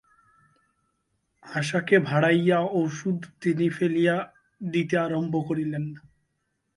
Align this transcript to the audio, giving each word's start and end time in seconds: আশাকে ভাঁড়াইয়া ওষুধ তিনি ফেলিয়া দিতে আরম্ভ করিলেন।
আশাকে 1.45 1.95
ভাঁড়াইয়া 1.99 2.59
ওষুধ 2.73 3.19
তিনি 3.41 3.65
ফেলিয়া 3.69 4.15
দিতে 4.61 4.95
আরম্ভ 4.97 5.33
করিলেন। 5.47 5.83